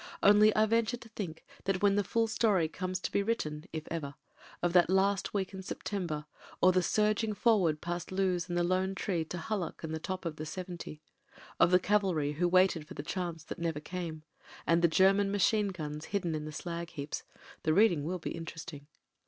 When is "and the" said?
8.49-8.63, 9.83-9.99, 14.65-14.87